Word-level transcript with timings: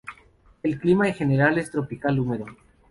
El 0.63 0.79
clima 0.79 1.07
en 1.09 1.13
general 1.13 1.59
es 1.59 1.69
tropical 1.69 2.19
húmedo. 2.19 2.47